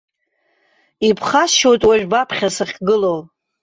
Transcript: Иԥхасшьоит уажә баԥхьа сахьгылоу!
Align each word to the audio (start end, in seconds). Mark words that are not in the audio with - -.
Иԥхасшьоит 1.09 1.81
уажә 1.87 2.05
баԥхьа 2.11 2.49
сахьгылоу! 2.55 3.19